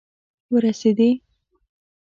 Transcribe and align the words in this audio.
ورسیدي 0.53 1.09